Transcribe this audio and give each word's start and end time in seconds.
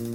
Всем 0.00 0.14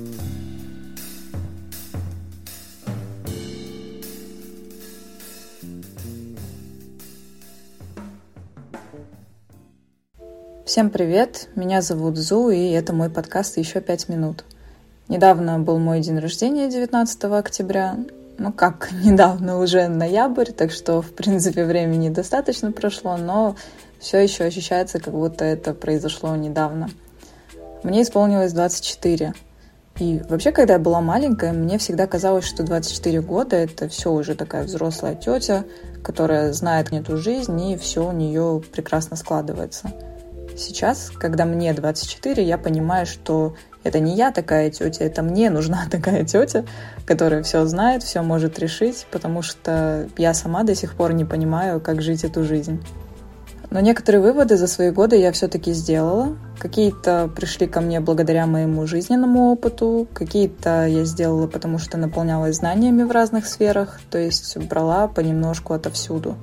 привет, 10.89 11.49
меня 11.53 11.83
зовут 11.83 12.17
Зу, 12.17 12.49
и 12.49 12.71
это 12.71 12.93
мой 12.93 13.11
подкаст 13.11 13.57
«Еще 13.57 13.79
пять 13.79 14.09
минут». 14.09 14.43
Недавно 15.07 15.59
был 15.59 15.77
мой 15.77 15.99
день 15.99 16.17
рождения, 16.17 16.67
19 16.67 17.23
октября. 17.25 17.99
Ну 18.39 18.51
как, 18.51 18.89
недавно 19.03 19.59
уже 19.59 19.87
ноябрь, 19.87 20.49
так 20.51 20.71
что, 20.71 21.03
в 21.03 21.11
принципе, 21.11 21.63
времени 21.63 22.09
достаточно 22.09 22.71
прошло, 22.71 23.17
но 23.17 23.55
все 23.99 24.17
еще 24.17 24.45
ощущается, 24.45 24.99
как 24.99 25.13
будто 25.13 25.45
это 25.45 25.75
произошло 25.75 26.35
недавно. 26.35 26.89
Мне 27.83 28.01
исполнилось 28.01 28.51
24. 28.51 29.35
И 29.99 30.21
вообще, 30.29 30.51
когда 30.51 30.73
я 30.73 30.79
была 30.79 30.99
маленькая, 31.01 31.53
мне 31.53 31.77
всегда 31.77 32.05
казалось, 32.05 32.45
что 32.45 32.63
24 32.63 33.21
года— 33.21 33.55
это 33.57 33.87
все 33.87 34.11
уже 34.11 34.35
такая 34.35 34.63
взрослая 34.63 35.15
тетя, 35.15 35.63
которая 36.03 36.51
знает 36.51 36.91
эту 36.91 37.17
жизнь, 37.17 37.59
и 37.71 37.77
все 37.77 38.07
у 38.07 38.11
нее 38.11 38.61
прекрасно 38.73 39.15
складывается— 39.15 39.91
Сейчас, 40.57 41.09
когда 41.09 41.43
мне 41.43 41.73
24, 41.73 42.41
я 42.41 42.57
понимаю, 42.57 43.05
что 43.05 43.55
это 43.83 43.99
не 43.99 44.15
я 44.15 44.31
такая 44.31 44.69
тетя, 44.69 45.03
это 45.03 45.21
мне 45.21 45.49
нужна 45.49 45.85
такая 45.91 46.23
тетя, 46.23 46.65
которая 47.05 47.43
все 47.43 47.65
знает, 47.65 48.03
все 48.03 48.21
может 48.21 48.57
решить, 48.59 49.05
потому 49.11 49.41
что 49.41 50.07
я 50.17 50.33
сама 50.33 50.63
до 50.63 50.73
сих 50.73 50.95
пор 50.95 51.13
не 51.13 51.25
понимаю, 51.25 51.81
как 51.81 52.01
жить 52.01 52.23
эту 52.23 52.43
жизнь. 52.43 52.81
Но 53.71 53.79
некоторые 53.79 54.21
выводы 54.21 54.57
за 54.57 54.67
свои 54.67 54.91
годы 54.91 55.17
я 55.17 55.31
все-таки 55.31 55.73
сделала. 55.73 56.37
Какие-то 56.59 57.29
пришли 57.35 57.67
ко 57.67 57.81
мне 57.81 57.99
благодаря 57.99 58.45
моему 58.45 58.87
жизненному 58.87 59.51
опыту, 59.51 60.07
какие-то 60.13 60.85
я 60.87 61.03
сделала, 61.03 61.47
потому 61.47 61.77
что 61.77 61.97
наполнялась 61.97 62.57
знаниями 62.57 63.03
в 63.03 63.11
разных 63.11 63.47
сферах, 63.47 63.99
то 64.09 64.17
есть 64.17 64.57
брала 64.57 65.07
понемножку 65.07 65.73
отовсюду. 65.73 66.35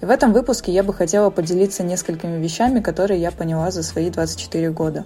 И 0.00 0.04
в 0.04 0.10
этом 0.10 0.32
выпуске 0.32 0.72
я 0.72 0.82
бы 0.82 0.92
хотела 0.92 1.30
поделиться 1.30 1.82
несколькими 1.82 2.40
вещами, 2.40 2.80
которые 2.80 3.20
я 3.20 3.30
поняла 3.30 3.70
за 3.70 3.82
свои 3.82 4.10
24 4.10 4.70
года. 4.70 5.04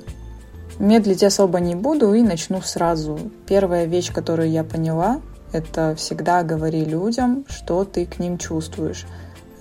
Медлить 0.78 1.22
особо 1.22 1.60
не 1.60 1.74
буду 1.74 2.12
и 2.14 2.22
начну 2.22 2.60
сразу. 2.62 3.18
Первая 3.46 3.84
вещь, 3.84 4.12
которую 4.12 4.50
я 4.50 4.64
поняла, 4.64 5.20
это 5.52 5.94
всегда 5.96 6.42
говори 6.42 6.84
людям, 6.84 7.44
что 7.48 7.84
ты 7.84 8.06
к 8.06 8.18
ним 8.18 8.38
чувствуешь. 8.38 9.06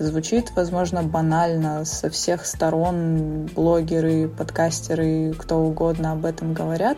Звучит, 0.00 0.52
возможно, 0.56 1.02
банально, 1.02 1.84
со 1.84 2.08
всех 2.08 2.46
сторон 2.46 3.50
блогеры, 3.54 4.28
подкастеры, 4.28 5.34
кто 5.36 5.58
угодно 5.58 6.12
об 6.12 6.24
этом 6.24 6.54
говорят, 6.54 6.96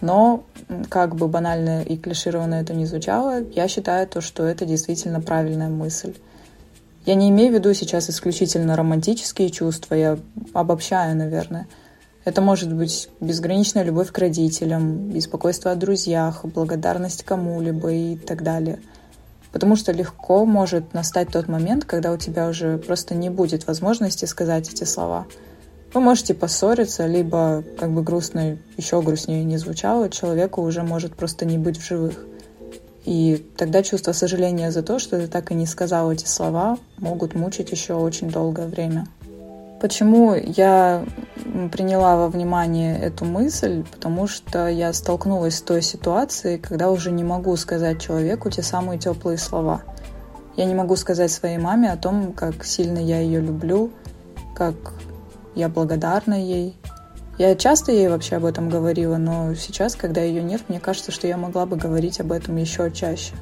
но 0.00 0.44
как 0.90 1.16
бы 1.16 1.26
банально 1.26 1.82
и 1.82 1.96
клишированно 1.96 2.54
это 2.54 2.72
ни 2.72 2.84
звучало, 2.84 3.40
я 3.40 3.66
считаю 3.66 4.06
то, 4.06 4.20
что 4.20 4.44
это 4.44 4.64
действительно 4.64 5.20
правильная 5.20 5.68
мысль. 5.68 6.14
Я 7.04 7.16
не 7.16 7.30
имею 7.30 7.50
в 7.50 7.54
виду 7.54 7.74
сейчас 7.74 8.08
исключительно 8.08 8.76
романтические 8.76 9.50
чувства, 9.50 9.96
я 9.96 10.16
обобщаю, 10.52 11.16
наверное. 11.16 11.66
Это 12.24 12.40
может 12.40 12.72
быть 12.72 13.08
безграничная 13.18 13.82
любовь 13.82 14.12
к 14.12 14.18
родителям, 14.18 15.10
беспокойство 15.10 15.72
о 15.72 15.74
друзьях, 15.74 16.44
благодарность 16.44 17.24
кому-либо 17.24 17.90
и 17.90 18.16
так 18.16 18.44
далее. 18.44 18.78
Потому 19.54 19.76
что 19.76 19.92
легко 19.92 20.44
может 20.44 20.94
настать 20.94 21.28
тот 21.30 21.46
момент, 21.46 21.84
когда 21.84 22.10
у 22.10 22.16
тебя 22.16 22.48
уже 22.48 22.76
просто 22.76 23.14
не 23.14 23.30
будет 23.30 23.68
возможности 23.68 24.24
сказать 24.24 24.68
эти 24.68 24.82
слова. 24.82 25.26
Вы 25.92 26.00
можете 26.00 26.34
поссориться, 26.34 27.06
либо, 27.06 27.62
как 27.78 27.92
бы 27.92 28.02
грустно, 28.02 28.58
еще 28.76 29.00
грустнее 29.00 29.44
не 29.44 29.56
звучало, 29.56 30.10
человеку 30.10 30.60
уже 30.60 30.82
может 30.82 31.14
просто 31.14 31.46
не 31.46 31.56
быть 31.56 31.78
в 31.78 31.86
живых. 31.86 32.26
И 33.04 33.46
тогда 33.56 33.84
чувство 33.84 34.10
сожаления 34.10 34.72
за 34.72 34.82
то, 34.82 34.98
что 34.98 35.20
ты 35.20 35.28
так 35.28 35.52
и 35.52 35.54
не 35.54 35.66
сказал 35.66 36.10
эти 36.10 36.26
слова, 36.26 36.76
могут 36.98 37.36
мучить 37.36 37.70
еще 37.70 37.94
очень 37.94 38.30
долгое 38.30 38.66
время. 38.66 39.06
Почему 39.84 40.32
я 40.34 41.04
приняла 41.70 42.16
во 42.16 42.28
внимание 42.28 42.98
эту 42.98 43.26
мысль? 43.26 43.84
Потому 43.92 44.26
что 44.26 44.66
я 44.66 44.90
столкнулась 44.94 45.58
с 45.58 45.60
той 45.60 45.82
ситуацией, 45.82 46.56
когда 46.56 46.90
уже 46.90 47.10
не 47.10 47.22
могу 47.22 47.54
сказать 47.56 48.00
человеку 48.00 48.48
те 48.48 48.62
самые 48.62 48.98
теплые 48.98 49.36
слова. 49.36 49.82
Я 50.56 50.64
не 50.64 50.74
могу 50.74 50.96
сказать 50.96 51.30
своей 51.30 51.58
маме 51.58 51.92
о 51.92 51.98
том, 51.98 52.32
как 52.32 52.64
сильно 52.64 52.96
я 52.98 53.20
ее 53.20 53.42
люблю, 53.42 53.90
как 54.56 54.74
я 55.54 55.68
благодарна 55.68 56.42
ей, 56.42 56.78
я 57.36 57.54
часто 57.54 57.92
ей 57.92 58.08
вообще 58.08 58.36
об 58.36 58.46
этом 58.46 58.70
говорила, 58.70 59.18
но 59.18 59.54
сейчас, 59.54 59.96
когда 59.96 60.22
ее 60.22 60.42
нет, 60.42 60.62
мне 60.68 60.80
кажется, 60.80 61.12
что 61.12 61.26
я 61.26 61.36
могла 61.36 61.66
бы 61.66 61.76
говорить 61.76 62.20
об 62.20 62.32
этом 62.32 62.56
еще 62.56 62.90
чаще. 62.90 63.34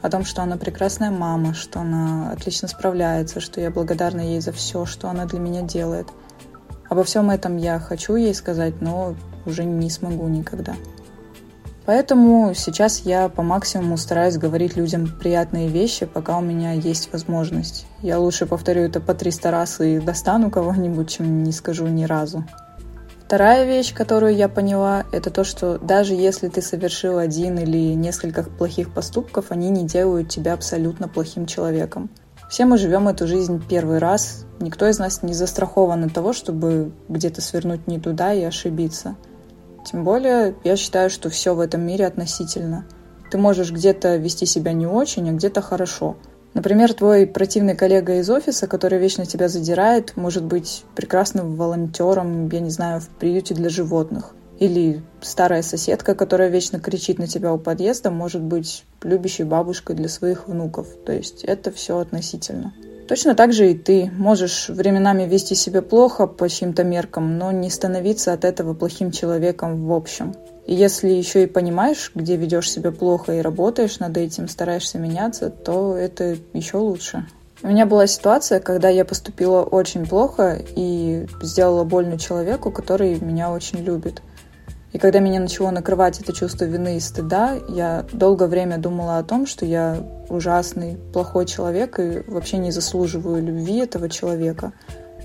О 0.00 0.10
том, 0.10 0.24
что 0.24 0.42
она 0.42 0.56
прекрасная 0.56 1.10
мама, 1.10 1.54
что 1.54 1.80
она 1.80 2.30
отлично 2.30 2.68
справляется, 2.68 3.40
что 3.40 3.60
я 3.60 3.70
благодарна 3.70 4.20
ей 4.20 4.40
за 4.40 4.52
все, 4.52 4.86
что 4.86 5.08
она 5.08 5.26
для 5.26 5.40
меня 5.40 5.62
делает. 5.62 6.08
Обо 6.88 7.04
всем 7.04 7.30
этом 7.30 7.56
я 7.56 7.78
хочу 7.80 8.14
ей 8.14 8.34
сказать, 8.34 8.80
но 8.80 9.14
уже 9.44 9.64
не 9.64 9.90
смогу 9.90 10.28
никогда. 10.28 10.74
Поэтому 11.88 12.52
сейчас 12.54 13.00
я 13.00 13.30
по 13.30 13.42
максимуму 13.42 13.96
стараюсь 13.96 14.36
говорить 14.36 14.76
людям 14.76 15.08
приятные 15.08 15.68
вещи, 15.68 16.04
пока 16.04 16.36
у 16.36 16.42
меня 16.42 16.72
есть 16.72 17.10
возможность. 17.12 17.86
Я 18.02 18.18
лучше 18.18 18.44
повторю 18.44 18.82
это 18.82 19.00
по 19.00 19.14
300 19.14 19.50
раз 19.50 19.80
и 19.80 19.98
достану 19.98 20.50
кого-нибудь, 20.50 21.08
чем 21.08 21.42
не 21.42 21.50
скажу 21.50 21.86
ни 21.86 22.04
разу. 22.04 22.44
Вторая 23.28 23.66
вещь, 23.66 23.92
которую 23.92 24.34
я 24.34 24.48
поняла, 24.48 25.04
это 25.12 25.30
то, 25.30 25.44
что 25.44 25.76
даже 25.76 26.14
если 26.14 26.48
ты 26.48 26.62
совершил 26.62 27.18
один 27.18 27.58
или 27.58 27.92
несколько 27.92 28.42
плохих 28.42 28.94
поступков, 28.94 29.50
они 29.50 29.68
не 29.68 29.84
делают 29.84 30.30
тебя 30.30 30.54
абсолютно 30.54 31.08
плохим 31.08 31.44
человеком. 31.44 32.08
Все 32.48 32.64
мы 32.64 32.78
живем 32.78 33.06
эту 33.06 33.26
жизнь 33.26 33.62
первый 33.68 33.98
раз. 33.98 34.46
Никто 34.60 34.88
из 34.88 34.98
нас 34.98 35.22
не 35.22 35.34
застрахован 35.34 36.04
от 36.04 36.14
того, 36.14 36.32
чтобы 36.32 36.90
где-то 37.10 37.42
свернуть 37.42 37.86
не 37.86 38.00
туда 38.00 38.32
и 38.32 38.42
ошибиться. 38.42 39.14
Тем 39.84 40.04
более, 40.04 40.54
я 40.64 40.76
считаю, 40.76 41.10
что 41.10 41.28
все 41.28 41.54
в 41.54 41.60
этом 41.60 41.82
мире 41.82 42.06
относительно. 42.06 42.86
Ты 43.30 43.36
можешь 43.36 43.72
где-то 43.72 44.16
вести 44.16 44.46
себя 44.46 44.72
не 44.72 44.86
очень, 44.86 45.28
а 45.28 45.34
где-то 45.34 45.60
хорошо. 45.60 46.16
Например, 46.54 46.92
твой 46.92 47.26
противный 47.26 47.76
коллега 47.76 48.18
из 48.18 48.28
офиса, 48.30 48.66
который 48.66 48.98
вечно 48.98 49.26
тебя 49.26 49.48
задирает, 49.48 50.16
может 50.16 50.44
быть 50.44 50.84
прекрасным 50.96 51.56
волонтером, 51.56 52.48
я 52.48 52.60
не 52.60 52.70
знаю, 52.70 53.00
в 53.00 53.08
приюте 53.08 53.54
для 53.54 53.68
животных. 53.68 54.34
Или 54.58 55.02
старая 55.20 55.62
соседка, 55.62 56.14
которая 56.16 56.48
вечно 56.48 56.80
кричит 56.80 57.18
на 57.18 57.28
тебя 57.28 57.52
у 57.52 57.58
подъезда, 57.58 58.10
может 58.10 58.42
быть 58.42 58.84
любящей 59.02 59.44
бабушкой 59.44 59.94
для 59.94 60.08
своих 60.08 60.48
внуков. 60.48 60.88
То 61.06 61.12
есть 61.12 61.44
это 61.44 61.70
все 61.70 61.98
относительно. 61.98 62.72
Точно 63.06 63.34
так 63.34 63.52
же 63.52 63.70
и 63.70 63.74
ты 63.74 64.10
можешь 64.18 64.68
временами 64.68 65.22
вести 65.22 65.54
себя 65.54 65.80
плохо 65.80 66.26
по 66.26 66.48
чьим-то 66.48 66.84
меркам, 66.84 67.38
но 67.38 67.52
не 67.52 67.70
становиться 67.70 68.32
от 68.32 68.44
этого 68.44 68.74
плохим 68.74 69.12
человеком 69.12 69.86
в 69.86 69.92
общем. 69.92 70.34
И 70.68 70.74
если 70.74 71.08
еще 71.08 71.44
и 71.44 71.46
понимаешь, 71.46 72.12
где 72.14 72.36
ведешь 72.36 72.70
себя 72.70 72.92
плохо 72.92 73.32
и 73.32 73.40
работаешь 73.40 74.00
над 74.00 74.18
этим, 74.18 74.48
стараешься 74.48 74.98
меняться, 74.98 75.48
то 75.48 75.96
это 75.96 76.36
еще 76.52 76.76
лучше. 76.76 77.26
У 77.62 77.68
меня 77.68 77.86
была 77.86 78.06
ситуация, 78.06 78.60
когда 78.60 78.90
я 78.90 79.06
поступила 79.06 79.62
очень 79.62 80.04
плохо 80.06 80.62
и 80.76 81.26
сделала 81.40 81.84
больно 81.84 82.18
человеку, 82.18 82.70
который 82.70 83.18
меня 83.18 83.50
очень 83.50 83.78
любит. 83.78 84.20
И 84.92 84.98
когда 84.98 85.20
меня 85.20 85.40
начало 85.40 85.70
накрывать 85.70 86.20
это 86.20 86.34
чувство 86.34 86.66
вины 86.66 86.98
и 86.98 87.00
стыда, 87.00 87.56
я 87.70 88.04
долгое 88.12 88.48
время 88.48 88.76
думала 88.76 89.16
о 89.16 89.24
том, 89.24 89.46
что 89.46 89.64
я 89.64 89.96
ужасный, 90.28 90.98
плохой 91.14 91.46
человек 91.46 91.98
и 91.98 92.22
вообще 92.26 92.58
не 92.58 92.72
заслуживаю 92.72 93.42
любви 93.42 93.78
этого 93.78 94.10
человека 94.10 94.74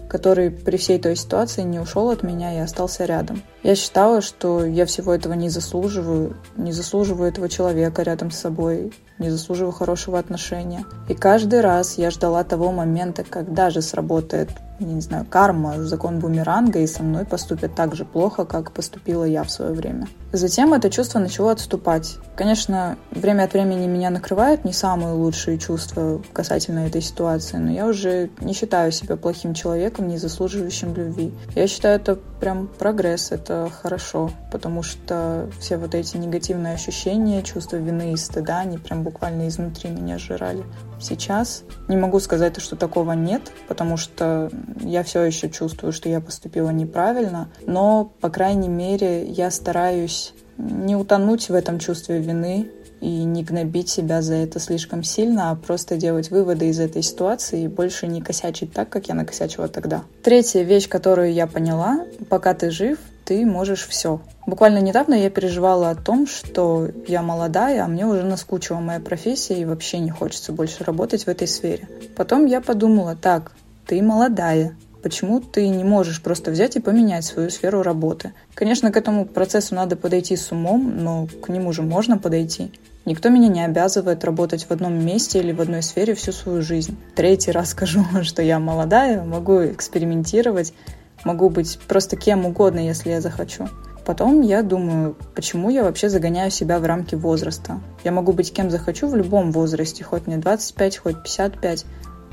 который 0.10 0.52
при 0.52 0.78
всей 0.78 1.00
той 1.00 1.16
ситуации 1.16 1.64
не 1.64 1.80
ушел 1.80 2.10
от 2.10 2.24
меня 2.24 2.56
и 2.56 2.60
остался 2.60 3.06
рядом. 3.06 3.42
Я 3.64 3.76
считала, 3.76 4.22
что 4.22 4.66
я 4.66 4.86
всего 4.86 5.14
этого 5.14 5.34
не 5.34 5.50
заслуживаю, 5.50 6.38
не 6.58 6.72
заслуживаю 6.72 7.30
этого 7.30 7.50
человека 7.50 8.04
рядом 8.04 8.32
с 8.32 8.40
собой, 8.40 8.94
не 9.20 9.30
заслуживаю 9.30 9.72
хорошего 9.72 10.20
отношения. 10.20 10.86
И 11.10 11.14
каждый 11.14 11.62
раз 11.62 11.98
я 11.98 12.12
ждала 12.12 12.44
того 12.44 12.72
момента, 12.72 13.24
когда 13.24 13.70
же 13.70 13.82
сработает 13.82 14.50
не 14.92 15.02
знаю, 15.02 15.26
карма, 15.30 15.84
закон 15.84 16.20
бумеранга, 16.20 16.80
и 16.80 16.88
со 16.88 17.04
мной 17.04 17.26
поступят 17.26 17.76
так 17.76 17.96
же 17.96 18.06
плохо, 18.06 18.46
как 18.46 18.72
поступила 18.72 19.24
я 19.24 19.44
в 19.44 19.52
свое 19.52 19.72
время. 19.72 20.08
Затем 20.32 20.74
это 20.74 20.90
чувство 20.90 21.20
начало 21.20 21.52
отступать. 21.52 22.18
Конечно, 22.36 22.98
время 23.12 23.44
от 23.44 23.54
времени 23.54 23.86
меня 23.86 24.10
накрывают 24.10 24.66
не 24.66 24.74
самые 24.74 25.14
лучшие 25.14 25.60
чувства 25.60 26.22
касательно 26.34 26.88
этой 26.88 27.02
ситуации, 27.02 27.58
но 27.58 27.72
я 27.72 27.86
уже 27.86 28.30
не 28.42 28.54
считаю 28.54 28.92
себя 28.92 29.16
плохим 29.16 29.54
человеком, 29.54 30.08
не 30.08 30.18
заслуживающим 30.18 30.96
любви. 30.96 31.32
Я 31.56 31.68
считаю 31.68 31.98
это 31.98 32.16
прям 32.40 32.68
прогресс, 32.68 33.32
это 33.32 33.70
хорошо, 33.82 34.32
потому 34.52 34.82
что 34.82 35.50
все 35.60 35.78
вот 35.78 35.94
эти 35.96 36.18
негативные 36.18 36.74
ощущения, 36.74 37.44
чувства 37.44 37.78
вины 37.78 38.14
и 38.14 38.18
стыда, 38.18 38.60
они 38.60 38.78
прям 38.78 39.04
буквально 39.04 39.48
изнутри 39.48 39.92
меня 39.92 40.18
сжирали. 40.18 40.64
Сейчас 41.04 41.64
не 41.90 41.98
могу 41.98 42.20
сказать, 42.20 42.60
что 42.62 42.76
такого 42.78 43.12
нет, 43.12 43.52
потому 43.68 43.98
что 43.98 44.50
я 44.80 45.04
все 45.04 45.22
еще 45.24 45.50
чувствую, 45.50 45.92
что 45.92 46.08
я 46.08 46.22
поступила 46.22 46.70
неправильно, 46.70 47.50
но, 47.66 48.12
по 48.22 48.30
крайней 48.30 48.70
мере, 48.70 49.26
я 49.26 49.52
стараюсь 49.52 50.34
не 50.58 50.96
утонуть 50.96 51.50
в 51.50 51.54
этом 51.54 51.80
чувстве 51.80 52.20
вины 52.20 52.70
и 53.02 53.26
не 53.26 53.44
гнобить 53.44 53.90
себя 53.90 54.22
за 54.22 54.36
это 54.36 54.60
слишком 54.60 55.04
сильно, 55.04 55.52
а 55.52 55.56
просто 55.56 55.98
делать 55.98 56.32
выводы 56.32 56.70
из 56.70 56.80
этой 56.80 57.02
ситуации 57.02 57.64
и 57.64 57.68
больше 57.68 58.08
не 58.08 58.22
косячить 58.22 58.72
так, 58.72 58.88
как 58.88 59.10
я 59.10 59.14
накосячила 59.14 59.68
тогда. 59.68 60.04
Третья 60.24 60.64
вещь, 60.64 60.88
которую 60.88 61.34
я 61.34 61.46
поняла, 61.48 62.06
пока 62.30 62.54
ты 62.54 62.72
жив, 62.72 62.98
ты 63.26 63.46
можешь 63.46 63.88
все. 63.88 64.22
Буквально 64.46 64.80
недавно 64.80 65.14
я 65.14 65.30
переживала 65.30 65.90
о 65.90 65.96
том, 65.96 66.28
что 66.28 66.90
я 67.08 67.22
молодая, 67.22 67.84
а 67.84 67.88
мне 67.88 68.06
уже 68.06 68.24
наскучила 68.24 68.80
моя 68.80 69.00
профессия 69.00 69.60
и 69.60 69.66
вообще 69.66 70.00
не 70.00 70.12
хочется 70.12 70.52
больше 70.52 70.84
работать 70.84 71.24
в 71.24 71.28
этой 71.28 71.48
сфере. 71.48 71.88
Потом 72.16 72.46
я 72.46 72.62
подумала, 72.62 73.16
так, 73.16 73.54
ты 73.86 74.02
молодая, 74.02 74.76
почему 75.02 75.42
ты 75.42 75.68
не 75.68 75.84
можешь 75.84 76.22
просто 76.22 76.52
взять 76.52 76.76
и 76.76 76.80
поменять 76.80 77.26
свою 77.26 77.50
сферу 77.50 77.84
работы. 77.84 78.34
Конечно, 78.56 78.92
к 78.92 78.98
этому 78.98 79.26
процессу 79.26 79.76
надо 79.76 79.96
подойти 79.96 80.36
с 80.36 80.52
умом, 80.52 80.94
но 80.98 81.28
к 81.42 81.50
нему 81.50 81.74
же 81.74 81.82
можно 81.82 82.18
подойти. 82.18 82.72
Никто 83.06 83.28
меня 83.28 83.50
не 83.50 83.64
обязывает 83.64 84.24
работать 84.24 84.64
в 84.64 84.72
одном 84.72 85.06
месте 85.06 85.40
или 85.40 85.52
в 85.52 85.60
одной 85.60 85.84
сфере 85.84 86.16
всю 86.16 86.32
свою 86.32 86.62
жизнь. 86.62 86.98
Третий 87.16 87.52
раз 87.52 87.72
скажу, 87.72 88.06
что 88.24 88.42
я 88.42 88.60
молодая, 88.60 89.24
могу 89.24 89.66
экспериментировать, 89.66 90.74
Могу 91.24 91.50
быть 91.50 91.80
просто 91.88 92.16
кем 92.16 92.46
угодно, 92.46 92.80
если 92.80 93.12
я 93.12 93.22
захочу. 93.22 93.68
Потом 94.06 94.42
я 94.42 94.64
думаю, 94.64 95.16
почему 95.34 95.70
я 95.70 95.84
вообще 95.84 96.10
загоняю 96.10 96.52
себя 96.52 96.80
в 96.80 96.86
рамки 96.86 97.16
возраста. 97.16 97.80
Я 98.04 98.12
могу 98.12 98.34
быть 98.34 98.54
кем 98.54 98.70
захочу 98.70 99.08
в 99.08 99.16
любом 99.16 99.52
возрасте, 99.52 100.04
хоть 100.04 100.28
мне 100.28 100.38
25, 100.38 100.98
хоть 100.98 101.24
55. 101.24 101.86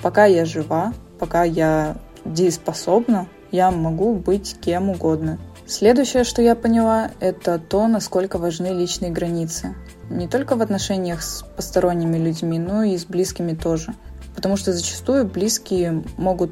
Пока 0.03 0.25
я 0.25 0.45
жива, 0.45 0.93
пока 1.19 1.45
я 1.45 1.97
дееспособна, 2.25 3.29
я 3.53 3.71
могу 3.71 4.15
быть 4.15 4.57
кем 4.61 4.91
угодно. 4.91 5.39
Следующее, 5.67 6.25
что 6.25 6.43
я 6.43 6.57
поняла, 6.57 7.13
это 7.21 7.61
то, 7.61 7.87
насколько 7.87 8.39
важны 8.39 8.69
личные 8.69 9.13
границы. 9.13 9.77
Не 10.09 10.27
только 10.27 10.57
в 10.57 10.63
отношениях 10.63 11.23
с 11.23 11.45
посторонними 11.55 12.19
людьми, 12.19 12.59
но 12.59 12.83
и 12.83 12.99
с 12.99 13.05
близкими 13.05 13.55
тоже. 13.55 13.95
Потому 14.35 14.57
что 14.57 14.73
зачастую 14.73 15.27
близкие 15.27 16.03
могут 16.17 16.51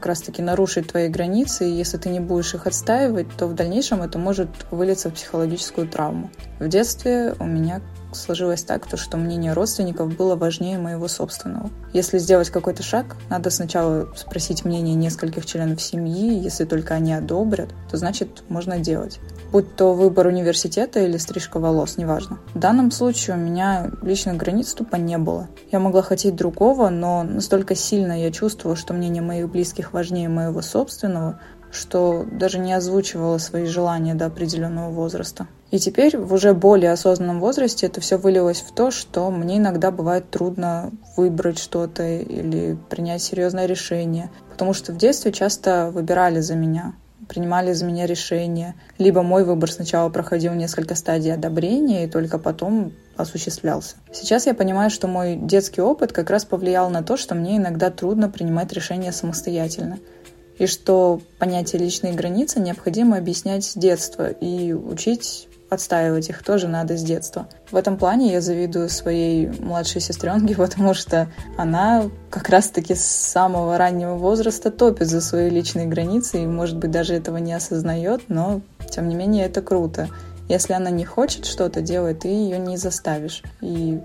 как 0.00 0.06
раз-таки 0.06 0.40
нарушить 0.40 0.88
твои 0.88 1.08
границы, 1.08 1.68
и 1.68 1.72
если 1.74 1.98
ты 1.98 2.08
не 2.08 2.20
будешь 2.20 2.54
их 2.54 2.66
отстаивать, 2.66 3.26
то 3.36 3.46
в 3.46 3.54
дальнейшем 3.54 4.00
это 4.00 4.18
может 4.18 4.48
вылиться 4.70 5.10
в 5.10 5.12
психологическую 5.12 5.86
травму. 5.86 6.30
В 6.58 6.68
детстве 6.68 7.34
у 7.38 7.44
меня 7.44 7.82
сложилось 8.12 8.62
так, 8.62 8.86
то, 8.86 8.96
что 8.96 9.16
мнение 9.16 9.52
родственников 9.52 10.14
было 10.16 10.36
важнее 10.36 10.78
моего 10.78 11.08
собственного. 11.08 11.70
Если 11.92 12.18
сделать 12.18 12.50
какой-то 12.50 12.82
шаг, 12.82 13.16
надо 13.28 13.50
сначала 13.50 14.08
спросить 14.16 14.64
мнение 14.64 14.94
нескольких 14.94 15.46
членов 15.46 15.80
семьи, 15.80 16.38
если 16.38 16.64
только 16.64 16.94
они 16.94 17.12
одобрят, 17.12 17.70
то 17.90 17.96
значит 17.96 18.42
можно 18.48 18.78
делать 18.78 19.20
будь 19.52 19.74
то 19.76 19.94
выбор 19.94 20.28
университета 20.28 21.00
или 21.00 21.16
стрижка 21.16 21.58
волос, 21.58 21.96
неважно. 21.96 22.38
В 22.54 22.58
данном 22.58 22.90
случае 22.90 23.36
у 23.36 23.40
меня 23.40 23.90
личных 24.02 24.36
границ 24.36 24.72
тупо 24.74 24.96
не 24.96 25.18
было. 25.18 25.48
Я 25.72 25.80
могла 25.80 26.02
хотеть 26.02 26.36
другого, 26.36 26.88
но 26.88 27.22
настолько 27.22 27.74
сильно 27.74 28.20
я 28.20 28.30
чувствовала, 28.30 28.76
что 28.76 28.94
мнение 28.94 29.22
моих 29.22 29.50
близких 29.50 29.92
важнее 29.92 30.28
моего 30.28 30.62
собственного, 30.62 31.40
что 31.70 32.24
даже 32.30 32.58
не 32.58 32.72
озвучивала 32.72 33.38
свои 33.38 33.66
желания 33.66 34.14
до 34.14 34.26
определенного 34.26 34.90
возраста. 34.90 35.46
И 35.70 35.78
теперь, 35.78 36.16
в 36.16 36.32
уже 36.32 36.52
более 36.52 36.92
осознанном 36.92 37.38
возрасте, 37.40 37.86
это 37.86 38.00
все 38.00 38.16
вылилось 38.16 38.60
в 38.60 38.72
то, 38.72 38.90
что 38.90 39.30
мне 39.30 39.58
иногда 39.58 39.90
бывает 39.90 40.28
трудно 40.30 40.90
выбрать 41.16 41.58
что-то 41.58 42.02
или 42.02 42.76
принять 42.88 43.22
серьезное 43.22 43.66
решение, 43.66 44.30
потому 44.50 44.74
что 44.74 44.92
в 44.92 44.96
детстве 44.96 45.32
часто 45.32 45.90
выбирали 45.92 46.40
за 46.40 46.56
меня 46.56 46.94
принимали 47.30 47.72
за 47.72 47.84
меня 47.84 48.06
решения. 48.06 48.74
Либо 48.98 49.22
мой 49.22 49.44
выбор 49.44 49.70
сначала 49.70 50.08
проходил 50.08 50.52
несколько 50.54 50.96
стадий 50.96 51.32
одобрения 51.32 52.04
и 52.04 52.10
только 52.10 52.40
потом 52.40 52.92
осуществлялся. 53.16 53.94
Сейчас 54.12 54.46
я 54.46 54.54
понимаю, 54.54 54.90
что 54.90 55.06
мой 55.06 55.36
детский 55.36 55.80
опыт 55.80 56.12
как 56.12 56.28
раз 56.28 56.44
повлиял 56.44 56.90
на 56.90 57.04
то, 57.04 57.16
что 57.16 57.36
мне 57.36 57.58
иногда 57.58 57.90
трудно 57.90 58.28
принимать 58.28 58.72
решения 58.72 59.12
самостоятельно. 59.12 60.00
И 60.58 60.66
что 60.66 61.20
понятие 61.38 61.80
личные 61.80 62.14
границы 62.14 62.58
необходимо 62.58 63.16
объяснять 63.16 63.64
с 63.64 63.74
детства 63.74 64.28
и 64.28 64.72
учить 64.72 65.48
отстаивать 65.70 66.28
их 66.28 66.42
тоже 66.42 66.68
надо 66.68 66.96
с 66.96 67.02
детства. 67.02 67.48
В 67.70 67.76
этом 67.76 67.96
плане 67.96 68.32
я 68.32 68.40
завидую 68.40 68.88
своей 68.88 69.46
младшей 69.46 70.00
сестренке, 70.00 70.54
потому 70.56 70.92
что 70.94 71.28
она 71.56 72.10
как 72.28 72.48
раз-таки 72.48 72.94
с 72.94 73.04
самого 73.04 73.78
раннего 73.78 74.14
возраста 74.14 74.70
топит 74.70 75.06
за 75.06 75.20
свои 75.20 75.48
личные 75.48 75.86
границы 75.86 76.42
и, 76.42 76.46
может 76.46 76.76
быть, 76.76 76.90
даже 76.90 77.14
этого 77.14 77.38
не 77.38 77.52
осознает, 77.52 78.22
но, 78.28 78.60
тем 78.90 79.08
не 79.08 79.14
менее, 79.14 79.46
это 79.46 79.62
круто. 79.62 80.08
Если 80.48 80.72
она 80.72 80.90
не 80.90 81.04
хочет 81.04 81.46
что-то 81.46 81.80
делать, 81.80 82.20
ты 82.20 82.28
ее 82.28 82.58
не 82.58 82.76
заставишь. 82.76 83.42
И 83.60 84.00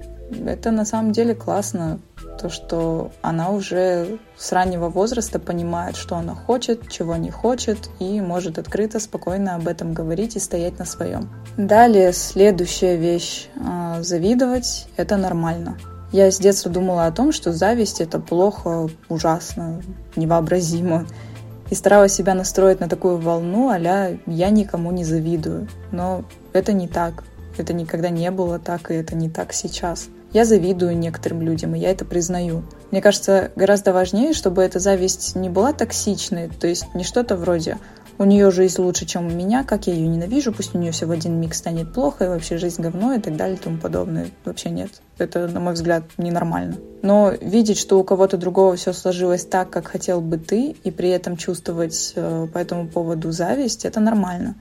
это 0.46 0.72
на 0.72 0.86
самом 0.86 1.12
деле 1.12 1.36
классно, 1.36 2.00
то, 2.40 2.50
что 2.50 3.12
она 3.22 3.52
уже 3.52 4.20
с 4.38 4.52
раннего 4.52 4.90
возраста 4.90 5.40
понимает, 5.40 5.96
что 5.96 6.16
она 6.16 6.36
хочет, 6.36 6.90
чего 6.90 7.16
не 7.16 7.32
хочет, 7.32 7.90
и 8.00 8.20
может 8.22 8.58
открыто, 8.58 9.00
спокойно 9.00 9.56
об 9.56 9.68
этом 9.68 9.94
говорить 9.94 10.36
и 10.36 10.40
стоять 10.40 10.80
на 10.80 10.86
своем. 10.86 11.30
Далее, 11.58 12.12
следующая 12.14 12.98
вещь. 12.98 13.48
А, 13.64 14.02
завидовать— 14.02 14.88
это 14.98 15.18
нормально. 15.18 15.78
Я 16.12 16.32
с 16.32 16.40
детства 16.40 16.72
думала 16.72 17.06
о 17.06 17.12
том, 17.12 17.32
что 17.32 17.52
зависть— 17.52 18.00
это 18.02 18.20
плохо, 18.20 18.90
ужасно, 19.10 19.82
невообразимо. 20.16 21.06
И 21.70 21.76
старалась 21.76 22.14
себя 22.14 22.36
настроить 22.36 22.80
на 22.80 22.88
такую 22.88 23.18
волну, 23.18 23.70
а 23.70 23.80
«я 23.80 24.50
никому 24.50 24.92
не 24.92 25.04
завидую». 25.04 25.68
Но 25.92 26.24
это 26.54 26.74
не 26.74 26.88
так. 26.88 27.24
Это 27.58 27.74
никогда 27.74 28.10
не 28.10 28.30
было 28.32 28.60
так, 28.60 28.92
и 28.92 28.94
это 28.94 29.16
не 29.16 29.30
так 29.30 29.54
сейчас. 29.54 30.10
Я 30.36 30.44
завидую 30.44 30.98
некоторым 30.98 31.42
людям, 31.42 31.76
и 31.76 31.80
я 31.80 31.92
это 31.92 32.04
признаю. 32.04 32.64
Мне 32.92 33.02
кажется, 33.02 33.54
гораздо 33.56 33.94
важнее, 33.94 34.34
чтобы 34.34 34.64
эта 34.64 34.80
зависть 34.80 35.34
не 35.38 35.50
была 35.50 35.72
токсичной, 35.72 36.50
то 36.50 36.68
есть 36.68 36.94
не 36.94 37.06
что-то 37.06 37.38
вроде 37.38 37.78
у 38.18 38.26
нее 38.26 38.52
жизнь 38.52 38.82
лучше, 38.82 39.06
чем 39.06 39.28
у 39.28 39.30
меня, 39.30 39.64
как 39.64 39.88
я 39.88 39.94
ее 39.94 40.10
ненавижу, 40.10 40.52
пусть 40.52 40.76
у 40.76 40.78
нее 40.78 40.92
все 40.92 41.06
в 41.06 41.12
один 41.12 41.40
миг 41.40 41.54
станет 41.54 41.94
плохо, 41.94 42.26
и 42.26 42.28
вообще 42.28 42.58
жизнь 42.58 42.82
говно 42.82 43.14
и 43.14 43.22
так 43.22 43.38
далее 43.38 43.56
и 43.56 43.60
тому 43.62 43.78
подобное. 43.78 44.28
Вообще 44.44 44.72
нет. 44.72 44.90
Это, 45.18 45.48
на 45.48 45.62
мой 45.62 45.74
взгляд, 45.74 46.04
ненормально. 46.18 46.76
Но 47.02 47.32
видеть, 47.40 47.78
что 47.78 47.98
у 47.98 48.04
кого-то 48.04 48.36
другого 48.36 48.76
все 48.76 48.92
сложилось 48.92 49.46
так, 49.46 49.70
как 49.70 49.88
хотел 49.88 50.20
бы 50.20 50.38
ты, 50.38 50.76
и 50.84 50.92
при 50.92 51.12
этом 51.12 51.38
чувствовать 51.38 52.12
э, 52.18 52.48
по 52.54 52.58
этому 52.58 52.90
поводу 52.90 53.32
зависть, 53.32 53.86
это 53.86 54.02
нормально. 54.02 54.56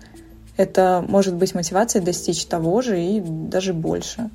Это 0.56 1.05
может 1.09 1.35
быть 1.35 1.53
мотивацией 1.53 2.05
достичь 2.05 2.44
того 2.46 2.81
же 2.81 3.03
и 3.03 3.20
даже 3.20 3.75
больше. 3.75 4.31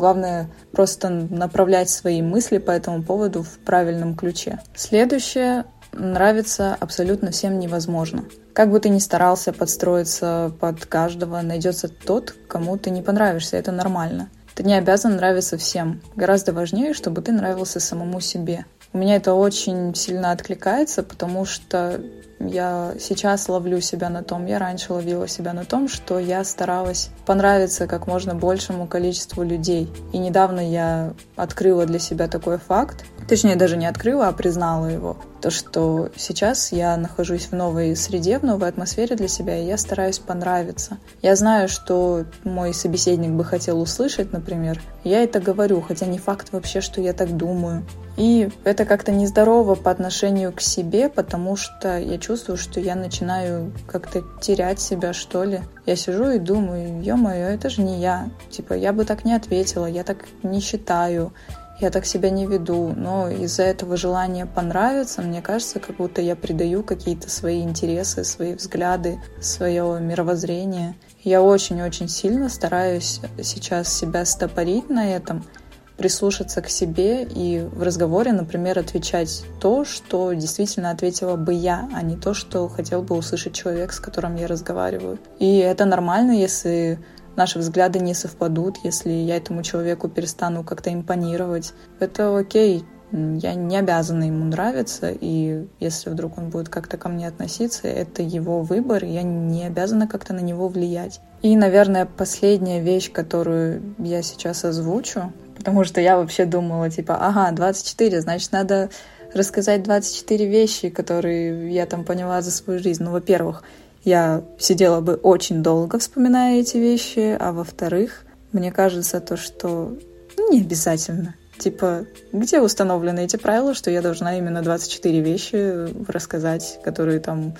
Главное 0.00 0.48
просто 0.72 1.10
направлять 1.10 1.90
свои 1.90 2.22
мысли 2.22 2.56
по 2.56 2.70
этому 2.70 3.02
поводу 3.02 3.42
в 3.42 3.58
правильном 3.58 4.16
ключе. 4.16 4.58
Следующее 4.74 5.66
нравится 5.92 6.74
абсолютно 6.80 7.32
всем 7.32 7.58
невозможно. 7.58 8.24
Как 8.54 8.70
бы 8.70 8.80
ты 8.80 8.88
ни 8.88 8.98
старался 8.98 9.52
подстроиться 9.52 10.52
под 10.58 10.86
каждого, 10.86 11.42
найдется 11.42 11.88
тот, 11.88 12.34
кому 12.48 12.78
ты 12.78 12.88
не 12.88 13.02
понравишься. 13.02 13.58
Это 13.58 13.72
нормально. 13.72 14.30
Ты 14.54 14.62
не 14.62 14.72
обязан 14.72 15.16
нравиться 15.16 15.58
всем. 15.58 16.00
Гораздо 16.16 16.54
важнее, 16.54 16.94
чтобы 16.94 17.20
ты 17.20 17.32
нравился 17.32 17.78
самому 17.78 18.22
себе. 18.22 18.64
У 18.94 18.98
меня 18.98 19.16
это 19.16 19.34
очень 19.34 19.94
сильно 19.94 20.30
откликается, 20.30 21.02
потому 21.02 21.44
что 21.44 22.00
я 22.40 22.94
сейчас 22.98 23.48
ловлю 23.48 23.80
себя 23.80 24.08
на 24.08 24.22
том, 24.22 24.46
я 24.46 24.58
раньше 24.58 24.92
ловила 24.92 25.28
себя 25.28 25.52
на 25.52 25.64
том, 25.64 25.88
что 25.88 26.18
я 26.18 26.42
старалась 26.42 27.10
понравиться 27.26 27.86
как 27.86 28.06
можно 28.06 28.34
большему 28.34 28.86
количеству 28.86 29.42
людей. 29.42 29.92
И 30.12 30.18
недавно 30.18 30.60
я 30.60 31.12
открыла 31.36 31.84
для 31.84 31.98
себя 31.98 32.28
такой 32.28 32.58
факт, 32.58 33.04
точнее 33.28 33.56
даже 33.56 33.76
не 33.76 33.86
открыла, 33.86 34.28
а 34.28 34.32
признала 34.32 34.86
его. 34.86 35.16
То, 35.40 35.50
что 35.50 36.10
сейчас 36.16 36.72
я 36.72 36.96
нахожусь 36.96 37.46
в 37.46 37.52
новой 37.52 37.94
среде, 37.94 38.38
в 38.38 38.42
новой 38.42 38.68
атмосфере 38.68 39.16
для 39.16 39.28
себя, 39.28 39.58
и 39.58 39.66
я 39.66 39.78
стараюсь 39.78 40.18
понравиться. 40.18 40.98
Я 41.22 41.36
знаю, 41.36 41.68
что 41.68 42.24
мой 42.44 42.74
собеседник 42.74 43.30
бы 43.30 43.44
хотел 43.44 43.80
услышать, 43.80 44.32
например. 44.32 44.80
Я 45.04 45.22
это 45.22 45.40
говорю, 45.40 45.80
хотя 45.80 46.06
не 46.06 46.18
факт 46.18 46.52
вообще, 46.52 46.80
что 46.80 47.00
я 47.00 47.12
так 47.12 47.36
думаю. 47.36 47.84
И 48.16 48.50
это 48.64 48.84
как-то 48.84 49.12
нездорово 49.12 49.76
по 49.76 49.90
отношению 49.90 50.52
к 50.52 50.60
себе, 50.60 51.08
потому 51.08 51.56
что 51.56 51.98
я 51.98 52.18
чувствую, 52.18 52.29
что 52.36 52.80
я 52.80 52.94
начинаю 52.94 53.72
как-то 53.86 54.22
терять 54.40 54.80
себя, 54.80 55.12
что 55.12 55.44
ли. 55.44 55.60
Я 55.86 55.96
сижу 55.96 56.30
и 56.30 56.38
думаю, 56.38 57.02
ё-моё, 57.02 57.48
это 57.48 57.70
же 57.70 57.82
не 57.82 58.00
я. 58.00 58.30
Типа, 58.50 58.74
я 58.74 58.92
бы 58.92 59.04
так 59.04 59.24
не 59.24 59.34
ответила, 59.34 59.86
я 59.86 60.04
так 60.04 60.24
не 60.42 60.60
считаю, 60.60 61.32
я 61.80 61.90
так 61.90 62.06
себя 62.06 62.30
не 62.30 62.46
веду. 62.46 62.92
Но 62.96 63.28
из-за 63.28 63.62
этого 63.62 63.96
желания 63.96 64.46
понравиться, 64.46 65.22
мне 65.22 65.42
кажется, 65.42 65.80
как 65.80 65.96
будто 65.96 66.20
я 66.20 66.36
придаю 66.36 66.82
какие-то 66.82 67.30
свои 67.30 67.62
интересы, 67.62 68.24
свои 68.24 68.54
взгляды, 68.54 69.20
свое 69.40 69.98
мировоззрение. 70.00 70.94
Я 71.22 71.42
очень-очень 71.42 72.08
сильно 72.08 72.48
стараюсь 72.48 73.20
сейчас 73.42 73.92
себя 73.92 74.24
стопорить 74.24 74.88
на 74.88 75.14
этом— 75.14 75.44
прислушаться 76.00 76.62
к 76.62 76.70
себе 76.70 77.24
и 77.24 77.60
в 77.60 77.82
разговоре, 77.82 78.32
например, 78.32 78.78
отвечать 78.78 79.44
то, 79.60 79.84
что 79.84 80.32
действительно 80.32 80.92
ответила 80.92 81.36
бы 81.36 81.52
я, 81.52 81.90
а 81.94 82.00
не 82.00 82.16
то, 82.16 82.32
что 82.32 82.68
хотел 82.68 83.02
бы 83.02 83.14
услышать 83.14 83.52
человек, 83.52 83.92
с 83.92 84.00
которым 84.00 84.34
я 84.36 84.46
разговариваю. 84.46 85.18
И 85.38 85.58
это 85.58 85.84
нормально, 85.84 86.30
если 86.30 86.98
наши 87.36 87.58
взгляды 87.58 87.98
не 87.98 88.14
совпадут, 88.14 88.78
если 88.82 89.10
я 89.10 89.36
этому 89.36 89.62
человеку 89.62 90.08
перестану 90.08 90.64
как-то 90.64 90.90
импонировать. 90.90 91.74
Это 91.98 92.34
окей, 92.34 92.82
я 93.12 93.54
не 93.54 93.76
обязана 93.76 94.24
ему 94.24 94.46
нравиться, 94.46 95.10
и 95.10 95.66
если 95.80 96.08
вдруг 96.08 96.38
он 96.38 96.48
будет 96.48 96.70
как-то 96.70 96.96
ко 96.96 97.10
мне 97.10 97.28
относиться, 97.28 97.88
это 97.88 98.22
его 98.22 98.62
выбор, 98.62 99.04
я 99.04 99.22
не 99.22 99.66
обязана 99.66 100.08
как-то 100.08 100.32
на 100.32 100.40
него 100.40 100.66
влиять. 100.68 101.20
И, 101.42 101.54
наверное, 101.56 102.06
последняя 102.06 102.80
вещь, 102.80 103.12
которую 103.12 103.94
я 103.98 104.22
сейчас 104.22 104.64
озвучу, 104.64 105.32
потому 105.60 105.84
что 105.84 106.00
я 106.00 106.16
вообще 106.16 106.46
думала, 106.46 106.88
типа, 106.88 107.16
ага, 107.20 107.52
24, 107.52 108.22
значит, 108.22 108.50
надо 108.50 108.88
рассказать 109.34 109.82
24 109.82 110.46
вещи, 110.46 110.88
которые 110.88 111.72
я 111.72 111.84
там 111.84 112.04
поняла 112.04 112.40
за 112.40 112.50
свою 112.50 112.80
жизнь. 112.80 113.04
Ну, 113.04 113.10
во-первых, 113.10 113.62
я 114.02 114.42
сидела 114.58 115.02
бы 115.02 115.14
очень 115.16 115.62
долго, 115.62 115.98
вспоминая 115.98 116.60
эти 116.60 116.78
вещи, 116.78 117.36
а 117.38 117.52
во-вторых, 117.52 118.24
мне 118.52 118.72
кажется 118.72 119.20
то, 119.20 119.36
что 119.36 119.96
ну, 120.38 120.52
не 120.52 120.62
обязательно. 120.62 121.34
Типа, 121.58 122.06
где 122.32 122.62
установлены 122.62 123.26
эти 123.26 123.36
правила, 123.36 123.74
что 123.74 123.90
я 123.90 124.00
должна 124.00 124.38
именно 124.38 124.62
24 124.62 125.20
вещи 125.20 126.10
рассказать, 126.10 126.80
которые 126.82 127.20
там 127.20 127.54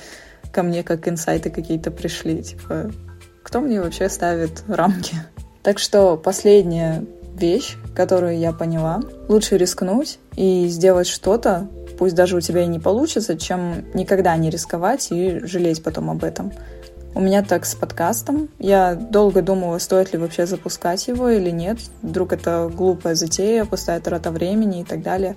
ко 0.50 0.62
мне 0.62 0.82
как 0.82 1.06
инсайты 1.06 1.50
какие-то 1.50 1.90
пришли. 1.90 2.42
Типа, 2.42 2.90
кто 3.42 3.60
мне 3.60 3.82
вообще 3.82 4.08
ставит 4.08 4.64
рамки? 4.68 5.16
Так 5.62 5.78
что 5.78 6.16
последняя 6.16 7.04
вещь, 7.36 7.76
которую 7.94 8.38
я 8.38 8.52
поняла, 8.52 9.00
лучше 9.28 9.56
рискнуть 9.56 10.18
и 10.36 10.66
сделать 10.68 11.06
что-то, 11.06 11.68
пусть 11.98 12.14
даже 12.14 12.36
у 12.36 12.40
тебя 12.40 12.62
и 12.62 12.66
не 12.66 12.78
получится, 12.78 13.36
чем 13.36 13.84
никогда 13.94 14.36
не 14.36 14.50
рисковать 14.50 15.08
и 15.10 15.40
жалеть 15.44 15.82
потом 15.82 16.10
об 16.10 16.24
этом. 16.24 16.52
У 17.14 17.20
меня 17.20 17.42
так 17.42 17.66
с 17.66 17.74
подкастом. 17.74 18.48
Я 18.58 18.94
долго 18.94 19.42
думала, 19.42 19.78
стоит 19.78 20.12
ли 20.12 20.18
вообще 20.18 20.46
запускать 20.46 21.08
его 21.08 21.28
или 21.28 21.50
нет. 21.50 21.78
Вдруг 22.02 22.32
это 22.32 22.70
глупая 22.72 23.16
затея, 23.16 23.64
пустая 23.64 24.00
трата 24.00 24.30
времени 24.30 24.82
и 24.82 24.84
так 24.84 25.02
далее. 25.02 25.36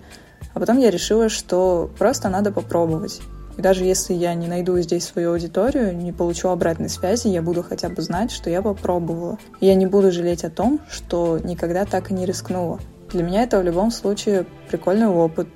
А 0.54 0.60
потом 0.60 0.78
я 0.78 0.92
решила, 0.92 1.30
что 1.30 1.90
просто 1.98 2.30
надо 2.30 2.52
попробовать. 2.52 3.22
И 3.58 3.62
даже 3.62 3.84
если 3.84 4.14
я 4.14 4.34
не 4.34 4.48
найду 4.48 4.80
здесь 4.80 5.06
свою 5.06 5.32
аудиторию, 5.32 5.96
не 5.96 6.12
получу 6.12 6.50
обратной 6.50 6.90
связи, 6.90 7.28
я 7.28 7.42
буду 7.42 7.64
хотя 7.64 7.90
бы 7.90 8.02
знать, 8.02 8.32
что 8.32 8.50
я 8.50 8.62
попробовала. 8.62 9.38
И 9.60 9.68
я 9.68 9.76
не 9.76 9.86
буду 9.86 10.12
жалеть 10.12 10.44
о 10.44 10.50
том, 10.50 10.80
что 10.90 11.40
никогда 11.44 11.86
так 11.86 12.12
и 12.12 12.14
не 12.14 12.26
рискнула. 12.26 12.80
Для 13.12 13.24
меня 13.24 13.44
это 13.44 13.60
в 13.60 13.64
любом 13.64 13.92
случае 13.92 14.46
прикольный 14.70 15.08
опыт, 15.08 15.48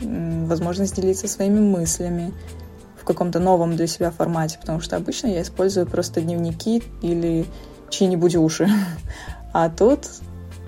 возможность 0.00 0.96
делиться 0.96 1.28
своими 1.28 1.58
мыслями 1.58 2.32
в 3.00 3.04
каком-то 3.04 3.40
новом 3.40 3.76
для 3.76 3.86
себя 3.86 4.10
формате, 4.10 4.58
потому 4.60 4.80
что 4.80 4.96
обычно 4.96 5.28
я 5.28 5.42
использую 5.42 5.86
просто 5.86 6.20
дневники 6.20 6.82
или 7.02 7.46
чьи-нибудь 7.90 8.36
уши. 8.36 8.68
А 9.56 9.70
тут 9.70 10.08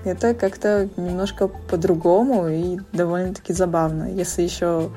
это 0.05 0.33
как-то 0.33 0.87
немножко 0.95 1.49
по-другому 1.49 2.47
и 2.47 2.79
довольно-таки 2.93 3.51
забавно. 3.51 4.09
Если 4.09 4.43
еще 4.43 4.91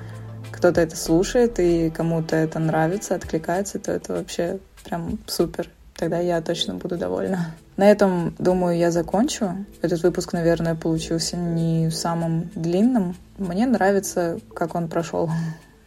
кто-то 0.60 0.82
это 0.82 0.94
слушает 0.94 1.58
и 1.58 1.88
кому-то 1.88 2.36
это 2.36 2.58
нравится, 2.58 3.14
откликается, 3.14 3.78
то 3.78 3.92
это 3.92 4.12
вообще 4.12 4.58
прям 4.84 5.18
супер. 5.26 5.70
Тогда 5.96 6.18
я 6.18 6.42
точно 6.42 6.74
буду 6.74 6.98
довольна. 6.98 7.54
На 7.78 7.90
этом, 7.90 8.34
думаю, 8.38 8.76
я 8.76 8.90
закончу. 8.90 9.64
Этот 9.80 10.02
выпуск, 10.02 10.34
наверное, 10.34 10.74
получился 10.74 11.38
не 11.38 11.90
самым 11.90 12.50
длинным, 12.54 13.16
мне 13.38 13.66
нравится, 13.66 14.38
как 14.54 14.74
он 14.74 14.88
прошел. 14.88 15.30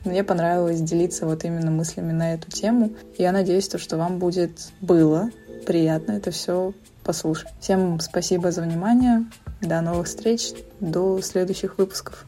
Мне 0.06 0.24
понравилось 0.24 0.82
делиться 0.82 1.28
вот 1.28 1.46
именно 1.46 1.70
мыслями 1.70 2.12
на 2.12 2.34
эту 2.34 2.50
тему. 2.50 2.94
Я 3.16 3.32
надеюсь, 3.32 3.68
то, 3.68 3.78
что 3.78 3.98
вам 3.98 4.18
будет 4.18 4.72
было 4.82 5.30
приятно 5.68 6.14
это 6.14 6.32
все 6.32 6.74
послушать. 7.04 7.54
Всем 7.60 8.00
спасибо 8.00 8.52
за 8.52 8.64
внимание. 8.64 9.26
До 9.62 9.82
новых 9.82 10.08
встреч. 10.08 10.52
До 10.80 11.22
следующих 11.22 11.78
выпусков. 11.78 12.26